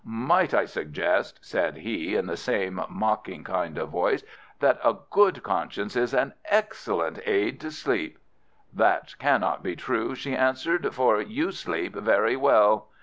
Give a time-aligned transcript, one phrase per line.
[0.03, 4.23] "Might I suggest," said he, in the same mocking kind of voice,
[4.59, 8.17] "that a good conscience is an excellent aid to sleep?"
[8.73, 12.87] "That cannot be true," she answered, "for you sleep very well."